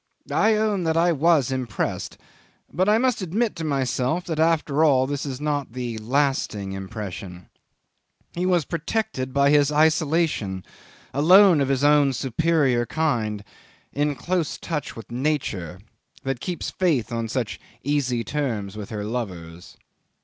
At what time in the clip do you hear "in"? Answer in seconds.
13.93-14.15